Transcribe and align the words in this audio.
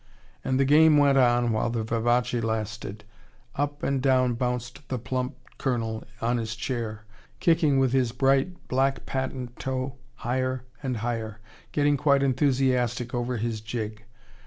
And 0.43 0.59
the 0.59 0.65
game 0.65 0.97
went 0.97 1.19
on 1.19 1.51
while 1.51 1.69
the 1.69 1.83
vivace 1.83 2.43
lasted. 2.43 3.03
Up 3.55 3.83
and 3.83 4.01
down 4.01 4.33
bounced 4.33 4.89
the 4.89 4.97
plump 4.97 5.35
Colonel 5.59 6.03
on 6.19 6.37
his 6.37 6.55
chair, 6.55 7.05
kicking 7.39 7.77
with 7.77 7.91
his 7.93 8.11
bright, 8.11 8.67
black 8.67 9.05
patent 9.05 9.59
toe 9.59 9.97
higher 10.15 10.63
and 10.81 10.97
higher, 11.05 11.39
getting 11.71 11.97
quite 11.97 12.23
enthusiastic 12.23 13.13
over 13.13 13.37
his 13.37 13.61
jig. 13.61 14.03